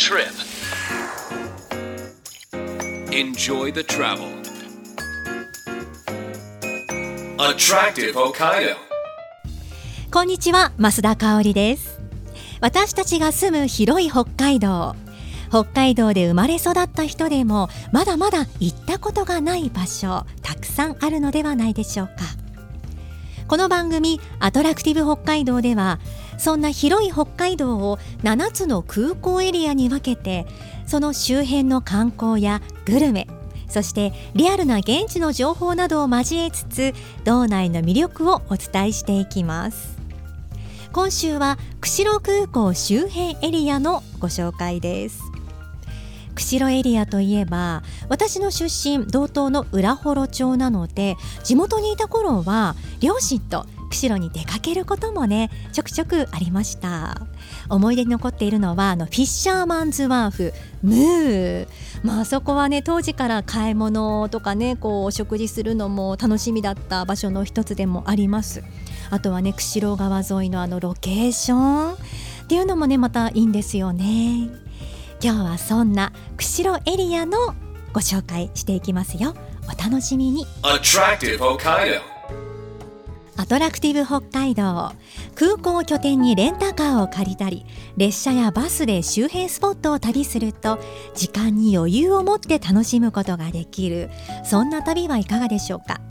[0.00, 0.32] trip.
[3.12, 4.28] Enjoy the travel.
[7.38, 8.76] Attractive Hokkaido.
[10.10, 12.00] こんにちは増田香織です
[12.62, 14.96] 私たちが住む広い北海道
[15.50, 22.14] 北海道で生まれ育った人でもまだまだ行ったことがない場所たくさんあるのではないでしょうか
[23.46, 25.98] この番組アトラクティブ北海道では
[26.40, 30.46] そんな広い北海道を7つの空港エリアに分けて
[30.86, 33.28] その周辺の観光やグルメ
[33.68, 36.92] そしてリアルな現地の情報などを交えつつ
[37.24, 39.96] 道内の魅力をお伝えしていきます。
[40.92, 45.22] 今週は釧路空港周辺エリアのご紹介です。
[46.34, 57.20] 釧路エリアといえば私の出身道東の浦幌町なので地元にいた頃は両親と釧路に出かけることもねちょくちょくありました。
[57.68, 60.52] 思い出に残っているのはあのフィッシャーマンズワーフ
[60.82, 61.68] ムー。
[62.02, 68.62] まあそこはね当時から買い物とかねこうお食事するのも楽しみだった場所の一つでもあります。
[69.10, 71.94] あとはね釧路川沿いのあのロケーション。
[71.94, 71.96] っ
[72.50, 74.48] ていうのもねまたいいんですよね。
[75.22, 77.54] 今日はそんな釧路エリアの
[77.92, 79.34] ご紹介していきますよ。
[79.66, 80.46] お楽しみに。
[80.62, 82.19] Attractive Hokkaido.
[83.40, 84.92] アトラクティブ北海道。
[85.34, 87.64] 空港を拠点にレンタカーを借りたり
[87.96, 90.78] 列車やバスで周辺スポットを旅すると
[91.14, 94.10] 時間に余裕を持って楽しむことができる。
[94.44, 96.02] そんな旅はいかがでしょうか？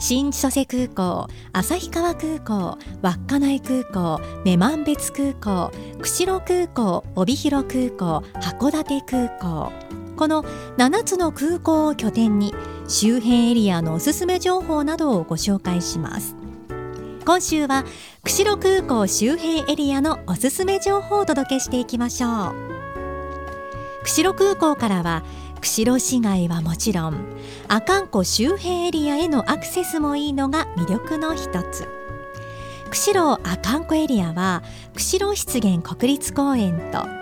[0.00, 5.70] 新千歳空港旭川空港稚内空港女満別空港
[6.02, 9.72] 釧路空港帯広空港函館空港。
[10.20, 10.42] この
[10.76, 12.54] 7つの空港を拠点に
[12.88, 16.36] 周辺エリアのおすすめ情報などをご紹介します。
[17.24, 17.86] 今週は
[18.22, 22.54] 釧路空港周辺エリアのおすすめ情報をお届けしていきましょう。
[24.04, 25.24] 釧路空港からは
[25.62, 27.16] 釧路市街はもちろん
[27.68, 31.88] 阿寒湖周辺エリアへのアクセスもいいのが魅力の一つ。
[32.90, 34.62] 釧路阿寒湖エリアは
[34.94, 37.19] 釧路湿原国立公園と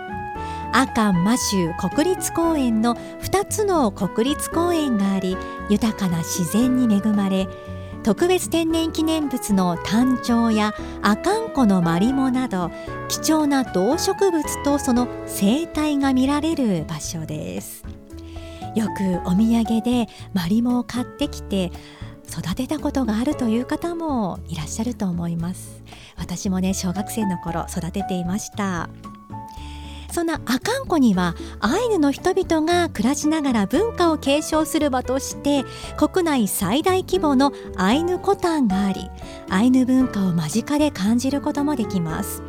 [0.71, 5.35] 阿寒摩周国立公園の2つの国立公園があり
[5.69, 7.47] 豊かな自然に恵まれ
[8.03, 12.71] 特別天然記念物のタンチョウや阿寒湖のマリモなど
[13.09, 17.83] 貴重な動植物とその生態が見られる場所です。
[18.75, 21.71] よくお土産でマリモを買ってきて
[22.29, 25.83] 育てたことがあるという方もいらっしゃると思います。
[26.17, 28.89] 私もね小学生の頃育てていました。
[30.19, 35.63] そんな阿寒湖にはアイヌの人々が暮らしながら文化を継承する場として
[35.95, 39.09] 国内最大規模のアイヌコタンがあり
[39.47, 42.43] アイヌ文化を間近で感じることもできます。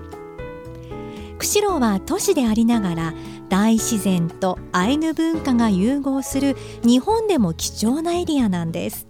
[1.38, 3.14] 釧路は都市でありながら
[3.48, 9.09] 大自然とアイヌ文化が融合する日本でも貴重なエリアなんです。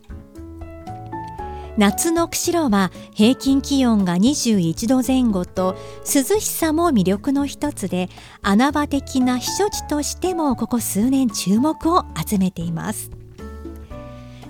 [1.81, 8.11] 夏の釧路は平均気温が21度前後と涼しさも魅力の一つで
[8.43, 13.11] 穴場的な避暑地としてもここ数年注目を集めています。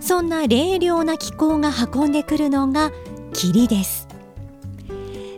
[0.01, 2.91] そんな冷涼な気候が運んでくるのが
[3.33, 4.09] 霧です。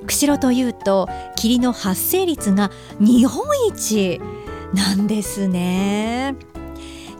[0.06, 2.70] 釧路というと霧の発生率が
[3.00, 4.18] 日本一
[4.72, 6.51] なんですね。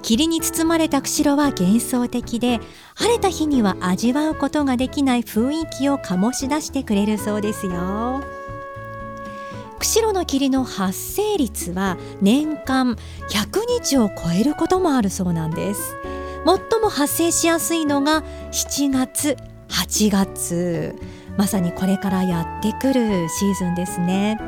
[0.03, 2.61] 霧に包まれた釧路は幻想的で
[2.95, 8.23] 晴れた日には味わうことができない雰囲気を醸し出してくれるそうですよ。
[9.79, 12.97] 釧路の霧の発生率は年間
[13.31, 15.97] 100日を超えることもあるそうなんです。
[16.45, 19.37] 最も発生しやすいのが7月
[19.69, 20.95] 8月。
[21.37, 24.39] まさにこれからやってくるシーズンですね。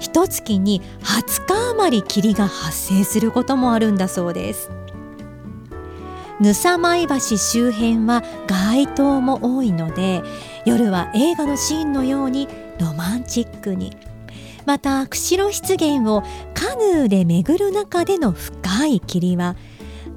[0.00, 4.70] 一月に20日余り霧が発生することもあるんだそうです。
[6.40, 10.22] ぬさ舞橋周辺は街灯も多いので
[10.64, 12.48] 夜は映画のシーンのように
[12.80, 13.96] ロマンチックに。
[14.66, 19.56] また釧路湿原をカヌーで巡る中での深い霧は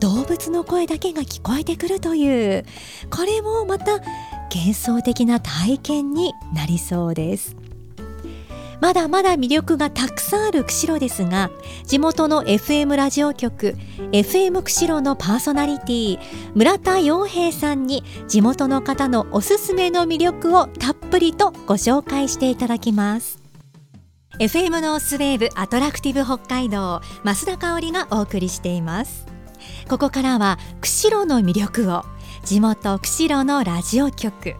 [0.01, 2.65] 動物の声だけが聞こえてくるという
[3.09, 3.99] これもまた
[4.53, 7.60] 幻想的な体験になりそうです。
[8.81, 11.51] まだまだ魅力がたくさんある釧路ですが
[11.85, 13.77] 地元の FM ラジオ局
[14.11, 16.19] FM 釧路のパーソナリティ
[16.55, 23.39] 村田洋平さんに地元の方のおすすめの魅力をたっぷりとご紹介していただきます。
[24.39, 29.27] FM ノースウェーブアトラクティブ北海道増田香織がお送りしています。
[29.87, 32.03] ここからは釧路の魅力を
[32.43, 34.55] 地元釧路のラジオ局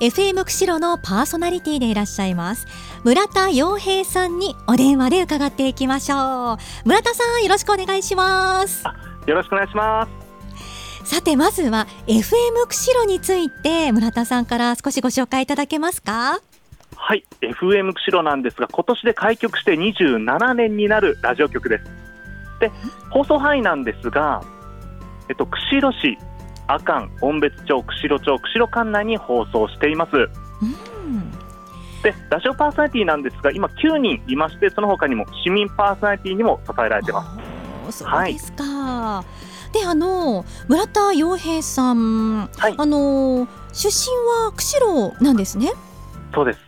[0.00, 2.66] FM 釧路のパーソナリティでいらっしゃいます。
[3.06, 6.58] 村田洋平さんにお電話で伺っていきましょう。
[6.84, 8.82] 村田さんよろしくお願いします。
[9.28, 10.08] よろしくお願いしま
[11.04, 11.08] す。
[11.08, 16.40] さてまずは FM 釧路について村田さんから少しご紹介いただけますか？
[16.96, 21.84] はい FM 釧路なんですが今年で開局して27年になるラジオ局です。
[22.58, 22.72] で
[23.10, 24.42] 放送範囲なんですが
[25.28, 26.18] えっと釧路市
[26.66, 30.16] 阿寒音別町釧路町釧路管内に放送しています。
[30.16, 31.35] うん
[32.06, 37.24] でラジオパーソナリティなんですが今9人いましてその他にも市民パーソナリティにも支えられてま
[37.90, 37.98] す。
[37.98, 39.24] そうですか、
[39.72, 42.74] であの村田洋平さん、はい。
[42.78, 44.14] あの出身
[44.44, 45.72] は釧路なんですね？
[46.32, 46.60] そうです。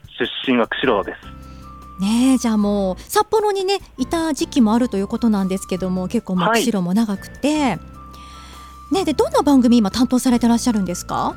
[0.45, 2.03] 出身は釧路です。
[2.03, 6.61] ねえじゃあもう札幌にねいた時期もあるということなんですけども結構もうはい。
[6.61, 7.79] 釧路も長くて、
[8.93, 11.37] ねでどんな番組今担当されてらっしゃるんですか？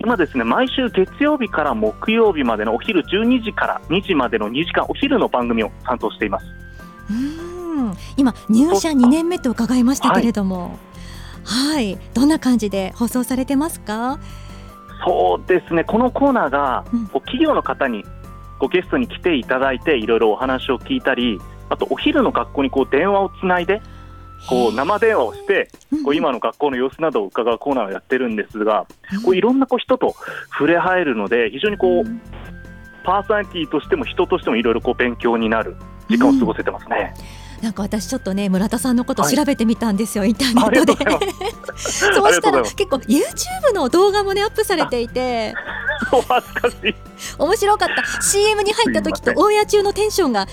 [0.00, 6.46] 今ですね毎週月曜日から木曜日までのお昼12時から2時までの2時間お昼の番組を担当しています。
[7.10, 7.96] うーん。
[8.16, 10.78] 今入社2年目と伺いましたけれども。
[11.44, 14.18] はい、どんな感じで放送されてますか？
[15.04, 17.06] そうですね、このコーナーが、うん。
[17.06, 18.04] 企業の方に
[18.58, 21.40] こうゲストに来ていただいて、いろいろお話を聞いたり、
[21.70, 23.80] あとお昼の学校にこう電話をつないで、
[24.46, 25.70] こう生電話をして、
[26.04, 28.86] こう今の学校の様子などを伺うコーナーをやってるんですが、
[29.24, 30.14] こういろんなこう人と
[30.52, 32.20] 触れ合えるので、非常にこう、うん
[33.04, 35.76] パーソナリティとしても人としてもいろいろこう勉強になる
[36.10, 37.14] 時間を過ごせてますね。
[37.62, 39.34] なんか私ちょっとね村田さんのことはい。
[39.34, 41.06] 調べてみたんですよ、インターネットで。
[41.78, 45.54] そうしたら結構 YouTube の動画もねアップされていて。
[46.12, 46.94] お恥ずかしい。
[47.38, 48.04] 面白かった。
[48.22, 50.46] CM に入った時とオンエア中のテンションが違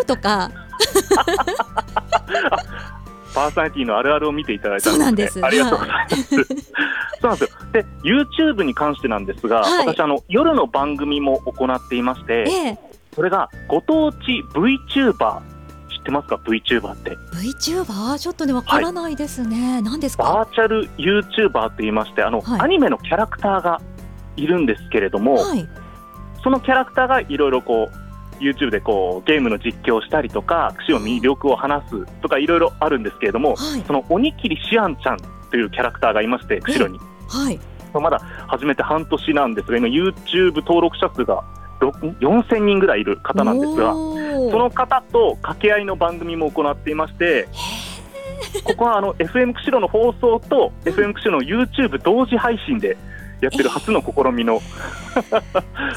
[0.00, 0.04] う？
[0.04, 0.52] とか
[3.34, 5.44] パーソナリティのあるあるを見ていただいたそうなんです。
[5.44, 6.34] ありがとうございます。
[7.20, 7.50] そうなんですよ。
[7.72, 9.86] で、YouTube に関してなんですが、はい。
[9.86, 12.78] 私あの夜の番組も行っていまして、ええ。
[13.14, 15.40] それがご当地 VTuber
[15.90, 17.16] 知ってますか？VTuber って。
[17.34, 20.22] VTuber ちょっとねわからないですね、何ですか？
[20.22, 22.60] バーチャル YouTuber って言いまして、あの、はい。
[22.62, 23.80] アニメのキャラクターが
[24.36, 25.68] いるんですけれども、はい。
[26.44, 28.07] そのキャラクターがいろいろこう
[28.40, 33.82] YouTube でこうゲームの実況をしたりとか、串の魅力を話すとかいろいろあるんですけれども、はい。
[33.86, 35.18] そのおにきりしあんちゃん
[35.50, 36.98] というキャラクターがいまして、釧路に。
[37.28, 37.58] はい。
[37.94, 41.42] まだ始めて半年なんですが、今、YouTube 登録者数が
[41.80, 47.48] 6 4000人ぐらいいる方なんですが、その方と掛け合いの番組も行っていまして、
[48.64, 52.96] ここはあの FM 釧路の放送と FM 釧路の YouTube 同時配信で
[53.40, 54.60] やってる初の試みの、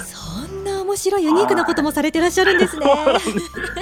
[0.92, 2.86] 面白いユニークなこともされてらっしゃるんですね。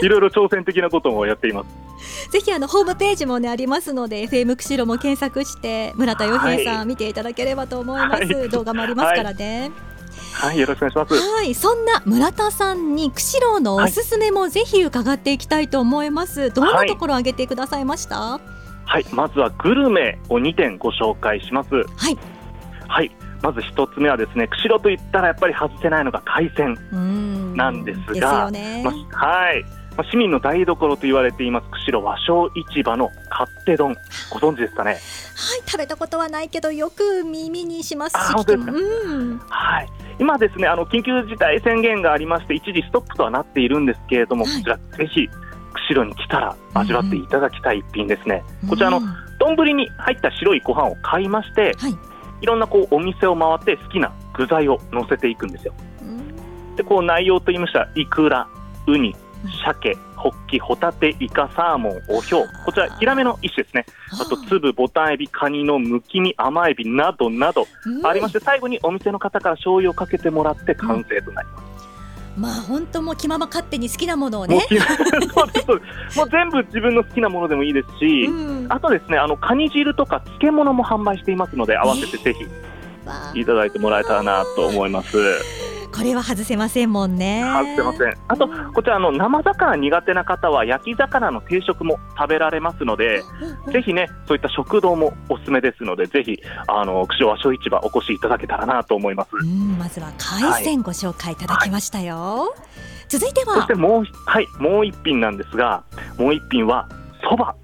[0.02, 2.32] いろいろ挑戦的なこともやっています。
[2.32, 8.50] ぜひあのホームページもねありますので FM 釧路も検索して村田洋平さん、は見ていただければと思います、はい。
[8.50, 9.72] 動画もありますからね。
[10.34, 11.14] はい、よろしくお願いします。
[11.16, 18.40] はい、そんな村田さんに釧路のおすすめもぜひ伺っていきたいと思います、どんなところを挙げてくださいました？
[18.86, 21.70] はい、まずはグルメを2点ご紹介します。
[21.74, 22.18] はい、
[22.88, 26.78] はい、まず1つ目はですね、釧路といったらやっぱり外せないのが海鮮。
[26.92, 27.56] うん。
[27.56, 29.64] なんですがはい、
[29.98, 33.96] まあ、市民の台所と言われています釧路和商市場の勝手丼。
[34.30, 34.92] ご存知ですかね？
[34.92, 35.00] はい
[35.66, 38.14] 食べたことはないけどよく耳にします。
[38.14, 38.18] し
[40.20, 44.56] 今ですねあの緊急事態宣言がありまして一時ストップとはなっているんですけれども、はい。
[44.58, 45.30] こちらぜひ
[45.88, 51.96] 釧路に来たら味わっていただきたい一品ですね、こちらのうん丼に入った白いご飯を買いましてはい
[52.42, 55.74] いろんなこうお店を回って好きな具材を乗せていくんですよ。
[56.02, 56.76] うん。
[56.76, 58.48] でこう内容と言いましたらイクラ
[58.88, 59.16] ウニ
[59.66, 62.50] 鮭ホッキホタテイカサーモンおひょう。
[62.66, 63.86] こちらヒラメの一種ですね。
[64.22, 68.06] あと粒ボタンエビカニのむき身甘エビなどなどうん。
[68.06, 71.69] ありまして最後にお店の方から醤油をかけてもらって完成となります、
[72.38, 74.56] まあ本当もう気まま勝手に好きなものをね。
[76.16, 78.66] もう全部自分の好きなものでもいいですし、うん。
[78.70, 82.34] あとですねあのカニ汁とか漬物も販売していますので合わせてぜ
[83.34, 85.59] ひいただいてもらえたらなと思います。
[85.92, 88.14] これは外せませんもんねあすいません。
[88.28, 93.24] あと、こちらあの生魚苦手な方は焼き魚の定食も食べられますので、
[93.66, 99.30] うんぜひねそういった食堂もおすすめですので、ぜひあの釧路和商市場お越しいただけたらなと思います。
[99.36, 102.54] うんまずは海鮮ご紹介いただきましたよ、
[103.08, 105.84] 続いてはそしてもうはいもう一品なんですが、
[106.18, 106.88] もう一品は
[107.30, 107.56] そば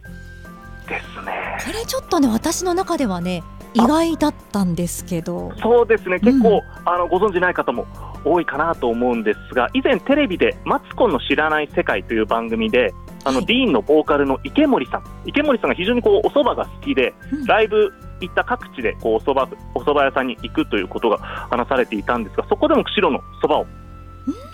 [0.88, 1.58] ですね。
[1.66, 3.44] これちょっとね私の中ではね
[3.76, 5.52] 意外だったんですけど。
[5.62, 6.20] そうですね。
[6.20, 7.88] 結構、うんあのご存じない方も
[8.24, 13.46] 多いかなと思うんですが以前テレビで「マツコの知らない世界」という番組であの、はい。
[13.48, 15.04] ディーンのボーカルの池森さん。
[15.26, 17.46] 池森さんが非常にこうお蕎麦が好きでうん。
[17.46, 17.92] ライブ
[18.22, 23.66] いった各地でこうお蕎麦お蕎麦屋さんに行くということが話されていたんですがそこでも釧路の蕎麦を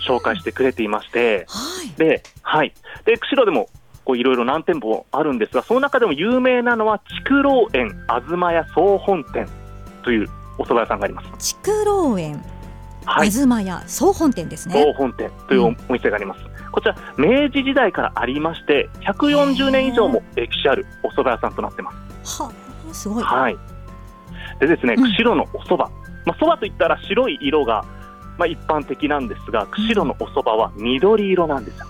[0.06, 1.90] 紹介してくれていまして、はい。
[1.96, 2.72] で、はい。
[3.04, 3.68] で、釧路でも、
[4.04, 9.48] こういろいろ何店舗あるんですが、その中でも有名なのは、竹老園あずま屋総本店
[10.02, 10.28] という
[10.58, 11.54] お蕎麦屋さんがあります。
[11.62, 12.42] 竹老園、
[13.04, 13.30] はい。
[13.30, 14.94] 東屋総本店です総ね。
[14.96, 16.40] 本店というお店があります。
[16.72, 21.92] こちら、明治時代からありまして、140年以上も歴史あるお蕎麦屋さんとなってま
[22.24, 22.42] す。
[22.42, 22.50] は
[22.90, 23.22] あ、すごい。
[23.22, 23.56] はい。
[24.60, 25.84] でですね、うん釧路のお蕎麦。
[26.24, 27.84] まあ、蕎麦といったら白い色が、
[28.38, 31.86] まあ、一般的なんですが、釧路のお蕎麦は緑色なんですよ。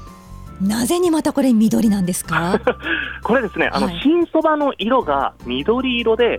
[0.63, 2.61] なぜにまたこれ緑なんですか？
[3.23, 6.39] これですね、あのはい新そばの色が緑色で、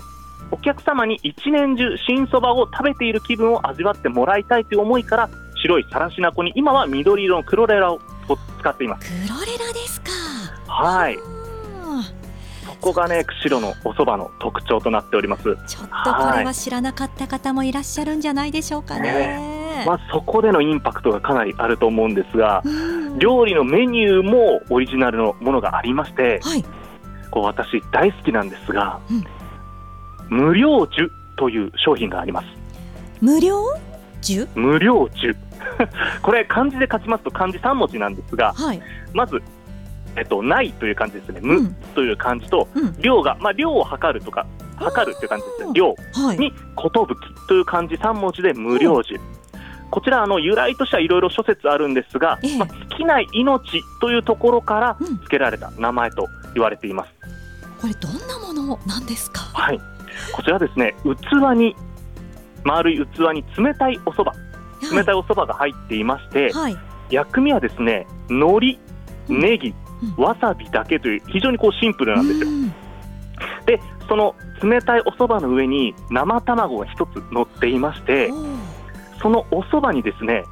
[0.51, 5.29] お客様に一年中新そばを食べている気分を味わってもらいたいという思いから、
[5.61, 7.99] 白いさらしな粉に今は緑色のクロレラを
[8.59, 9.09] 使っています。
[9.09, 10.09] クロレラですか。
[10.67, 11.17] はい、
[11.85, 12.03] あ
[12.65, 15.49] そこがね、釧路のお蕎麦の特徴となっております。
[15.49, 19.85] ーちょっとこれは知らなかった方もいらっしゃるんじゃないでしょうかね。
[19.87, 26.63] まあ、そこでのインパクトがかなりあると思うんですが、うん料理のメニューもオリジナルのものがありまして、はい。
[27.31, 29.23] こう私大好きなんですが、うん
[30.29, 32.47] 無料樹という商品があります。
[33.21, 33.61] 無料
[34.21, 35.35] 樹無料樹
[36.23, 38.81] これ漢字で書きますと漢字3文字なんですがはい。
[39.13, 39.41] まず、
[40.15, 42.95] えっと、ないという漢字ですね、無うんという漢字とうん。
[42.99, 44.45] 量が、まあ、量を測るとか
[44.77, 46.37] 測るという感じですね量はい。
[46.39, 46.89] に寿
[47.47, 49.19] という漢字3文字で無料樹
[49.93, 52.57] こちらあの由来としてはいろいろ諸説あるんですが、ええ。
[52.57, 55.17] まあ、尽きない命というところからうん。
[55.17, 57.13] 付けられた名前と言われています。
[57.79, 59.41] これどんなものなんですか？
[59.53, 59.79] はい。
[60.33, 61.75] こちらですね器に
[62.63, 64.95] 丸い器に冷たいお蕎麦。
[64.95, 66.77] 冷たいお蕎麦が入っていまして、はい。
[67.11, 68.79] 薬味はですね海苔、
[69.27, 69.75] ネギ、
[70.17, 70.23] うん。
[70.23, 72.49] わさびだけという非常にこうシンプルなんですよ。
[72.49, 72.69] うん。
[73.67, 74.33] でその
[74.63, 78.62] 冷たいお蕎麦の上に生卵が一つ乗っていましておー
[79.23, 80.43] そのお蕎麦にですね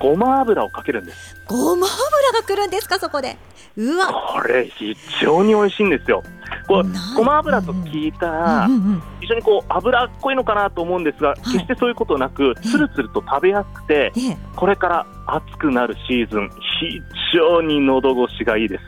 [0.00, 1.36] ごま油をかけるんです。
[1.46, 3.36] ごま油が来るんですかそこで。
[3.76, 4.06] うわ。
[4.06, 6.22] これ非常に美味しいんですよ。
[6.66, 6.82] こ
[7.16, 9.02] ごま油と聞いたらうんうんうん。
[9.20, 16.50] 非常にこう脂っこいのかなと思うんですが決してそういうことなくつるつると食べやすくてええ、これから暑くなるシーズン
[16.80, 17.02] 非
[17.34, 18.84] 常に喉越しがいいです。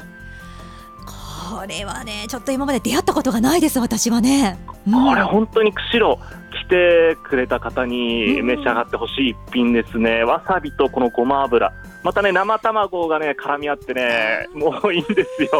[1.54, 4.58] これはねちょっと今まで出会ったことがないです私はね。
[4.86, 4.92] うん。
[5.08, 6.18] これ本当に釧路
[6.62, 11.72] 来てくれた方にうん召し上がってほしい一品ですね、わさびとこのごま油。
[12.02, 15.50] またね生卵がね絡み合ってねもういいんですよ。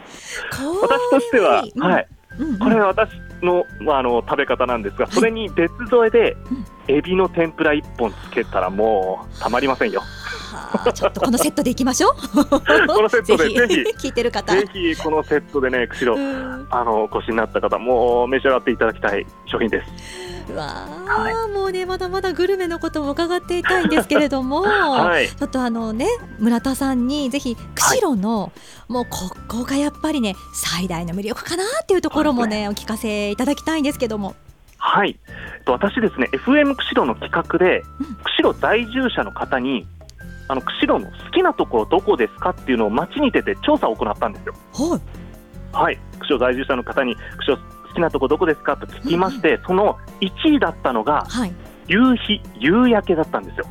[0.82, 1.82] 私としては、うん。
[1.82, 2.58] はい、うんうん。
[2.58, 3.10] これは私
[3.42, 6.94] の,、まあ、あの食べ方なんですがそれに別添えでうん。
[6.94, 10.00] エビの天ぷら一本つけたらもうたまりませんよ。
[10.00, 10.06] は
[10.52, 12.14] あちょっとこのセットでいきましょう。
[12.46, 12.60] こ
[13.02, 14.08] のセットでぜひ。
[14.08, 14.52] 聞いてる方。
[14.52, 16.66] ぜひこのセットでね釧路うん。
[16.70, 19.88] あのお越しになった方もう召し上がっていただきたい商品です。
[20.50, 25.28] うわあ、もうねまだまだグルメのことも伺っていたいんですけれども、はい。
[25.28, 26.06] ちょっとあのね
[26.38, 28.52] 村田さんにぜひ釧路の、
[28.88, 34.34] もうここがやっぱりね最大の魅力かなっていうところもねお聞かせいただきたいんですけども。
[34.78, 35.18] はい、
[35.56, 39.86] えっと私ですね、FM 釧路の企画でうん、釧路在住者の方に、
[40.48, 44.54] あの釧路の好きなところどこですかっていうのを街に出て調査を行ったんですよ。
[44.72, 45.00] はい。
[45.72, 51.54] はい、釧路在住者の方に、釧路好きなところどこですかと聞きまして、その1位だったのが、はい。
[51.86, 53.66] 夕日、夕焼けだったんですよ。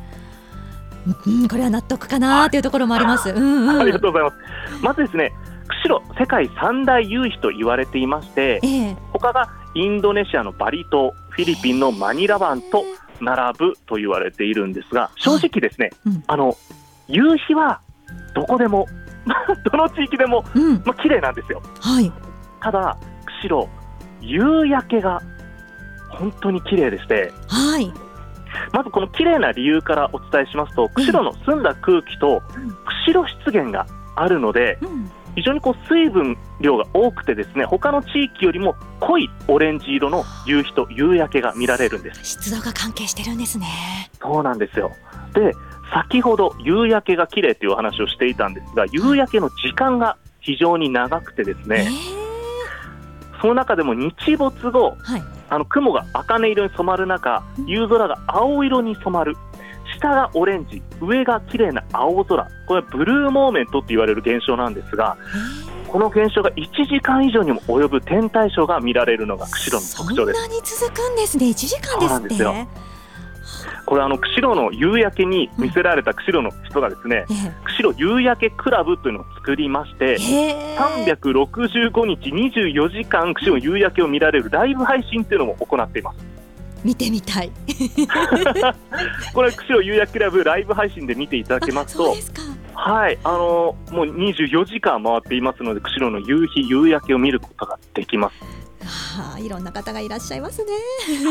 [1.26, 3.30] うん、これは納得かなというところもあります。
[3.30, 3.80] うんうん。
[3.80, 4.84] ありがとうございます。
[4.84, 5.32] まずですね、
[5.82, 12.84] 釧路、世界三大夕日と言われていまして、ええ他がインドネシアのバリ島、フィリピンのマニラ湾と
[13.20, 16.56] 並ぶと言われているんですが、正直ですね、うんあの
[17.08, 17.80] 夕日は
[18.34, 18.86] どこでも、
[19.70, 20.74] どの地域でも、うん。
[20.84, 21.62] まあ綺麗なんですよ。
[21.80, 22.12] はい。
[22.60, 22.96] ただ、
[23.42, 23.68] 釧路、
[24.20, 25.22] 夕焼けが
[26.10, 27.92] 本当に綺麗でして、はい。
[28.72, 35.10] まずこの綺麗な理由からお伝えしますと、釧路の澄んだ空気とうん釧路湿原があるので、うん。
[35.38, 42.24] 非常にこう水分量が多くてですね他の地域よりも濃いオレンジ色の夕日と夕焼けが見られるんです。
[42.24, 44.10] 湿度が関係してるんですね。
[44.20, 44.90] そうなんですよ。
[45.34, 45.52] で
[45.92, 51.90] 先ほど夕焼けが綺麗というお話をしていたんですが夕焼けの時間が非常に長くてですええね
[53.40, 55.22] その中でも日没後はい。
[55.50, 57.66] あの雲が茜色に染まる中うん。
[57.66, 59.36] 夕空が青色に染まる
[59.98, 65.16] 下がオレンジ上が綺麗な青空これはブルーモーメントって言われる現象なんですが
[65.84, 70.40] えこの現象が1時間以上にも及ぶ天体ショーが見られるのがえ釧路の特徴です。
[70.40, 71.48] そんなに続くんですね。
[71.48, 72.04] 一時間ですって。
[72.04, 72.88] そうなんですよ
[73.86, 86.18] これあの釧路の夕焼けに見せられた釧路の人がですね、え釧路夕焼けクラブというのを作りましてえへえ365日24時間釧路夕焼けを見られるライブ配信というのも行っています
[86.84, 87.50] 見てみたい。
[89.34, 92.14] これ釧路夕焼けクラブライブ配信で見ていただけますと
[92.74, 98.34] はいあのもう24時間回っていますので釧路の夕日夕焼けを見ることができます。
[99.20, 100.72] ああいろんな方がいらっしゃいますね。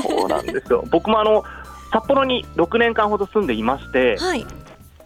[0.08, 0.84] そうなんですよ。
[0.92, 1.44] 僕もあの
[1.92, 4.46] 札幌に6年間ほど住んでいましてはい。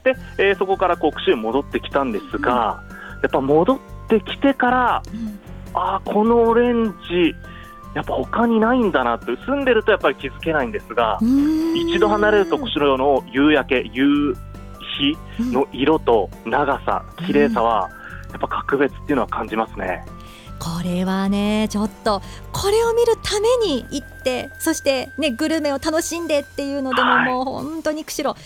[0.04, 2.82] で、えーそこからこう釧路に戻ってきたんですが、
[3.22, 3.80] やっぱ戻っ
[4.10, 5.40] てきてからうん。
[5.74, 7.36] あーこのオレンジ
[7.94, 11.20] やっぱ他にないんだなって住んでるとやっぱり気づけないんですが
[11.76, 14.36] 一度離れると釧路の夕焼け夕
[14.98, 15.18] 日
[15.52, 17.90] の色と長さ綺麗さは
[18.32, 20.06] やっぱ格別っていうのは感じますね。
[20.60, 22.22] これはねちょっと
[22.52, 27.34] これを見るために行ってそしてねグルメを楽しんでっていうのでも、はい。
[27.34, 28.40] もう本当に釧路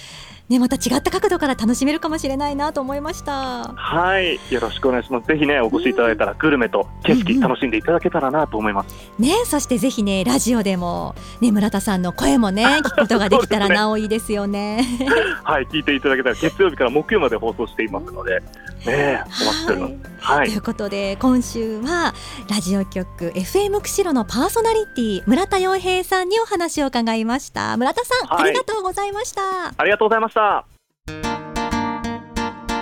[0.50, 5.28] ねまた違った角度から楽しめるかもしれないなと思いましたはい、よろしくお願いします。
[5.28, 9.12] ぜひね、お越しいただいたら、グルメと景うんうん色楽しんでいただけたらなと思います。
[9.18, 14.86] ねそしてぜひねラジオでもね村田さんの声もね 聞くことができたらなおいいですよね
[15.44, 18.42] はい、聞いていただけたら、月曜日から木曜まで放送していますので。
[18.86, 19.94] ね、お待ちしております。
[20.20, 22.14] はいとい、うことで今週は
[22.50, 29.42] ラジオ局 FM 釧路のパーソナリティ村田洋平さんにお話を伺いました村田さん、はいありがとうございました
[29.78, 30.35] ありがとうございました。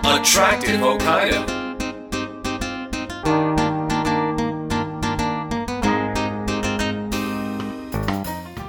[0.04, 1.46] Attractive Hokkaido.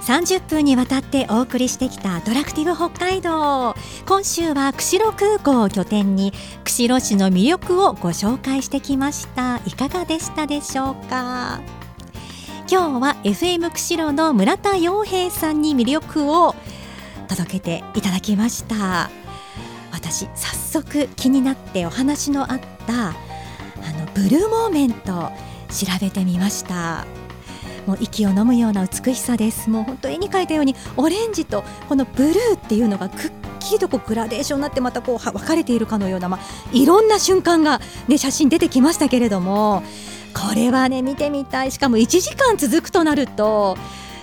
[0.01, 3.73] 30分にわたってお送りしてきたアトラクティブ北海道
[4.05, 6.31] 今週は釧路空港を拠点に
[6.63, 9.61] 釧路市の魅力をご紹介してきました。
[9.65, 11.59] いかがでしたでしょうか？
[12.69, 16.53] 今日は FM 釧路の村田洋平さんに魅力を
[17.25, 19.09] 届けていただきました。
[19.91, 23.13] 私早速気になってお話のあったあ
[23.97, 25.31] のブルーモーメント
[25.69, 27.05] 調べてみました。
[27.85, 29.69] もう息を飲むような美しさです。
[29.69, 36.39] もう本当絵に描いたようにオレンジとこのブルーっていうのがくっきりとこうグラデーションになってまたこう分かれているかのような、まあ、
[36.73, 39.83] いろんな瞬間が、ね、写真出てきましたけれども
[40.33, 41.71] これはね見てみたい。
[41.71, 43.77] しかも1時間続くとなると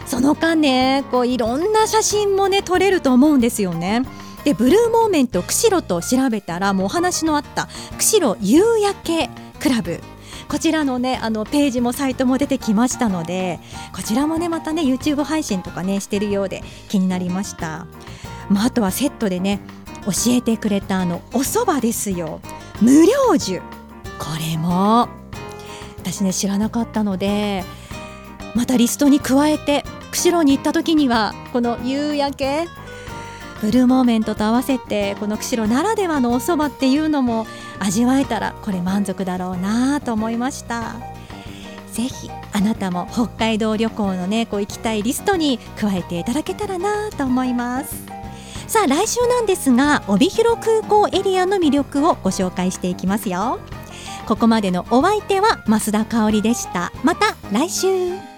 [0.07, 4.03] その間ねこういろんな写真もね撮れると思うんですよね。
[4.45, 10.01] でブルーモーメント釧路と調べたらもうお話のあった釧路夕焼けクラブ。
[10.49, 13.59] こちらのねあのページもサイトも出てきましたので
[13.95, 17.87] こちらもねまたね YouTube 配信とかねしてるようで気になりました、
[18.51, 19.61] まあ、あとはセットでね
[20.05, 22.41] 教えてくれたあのお蕎麦ですよ。
[22.81, 23.61] 無料酒
[24.19, 25.09] これも。
[25.99, 27.65] 私ね知らなかったので
[28.55, 32.69] またリストに加えて釧路に行った時にはこの夕焼け
[33.61, 37.47] ブルーモーメントと合わせてこの釧路ならではのお蕎麦っていうのも
[37.79, 40.95] 味わえたらこれ満足だろうなと思いました。
[41.93, 48.07] ぜひあなたも北海道旅行のねこう行きたいリストに加えていただけたらなと思います。
[48.67, 53.61] さあ来週なんですが帯広空港エリアの魅力をご紹介していきますよ。
[54.27, 56.93] ここまでのお相手は増田香織でした。
[57.05, 58.32] また来週。